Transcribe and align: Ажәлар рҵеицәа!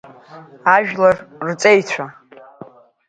Ажәлар 0.75 1.17
рҵеицәа! 1.47 2.05